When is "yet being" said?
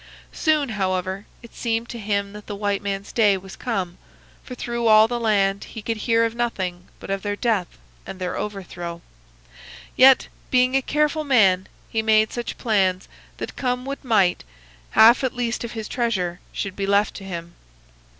9.95-10.75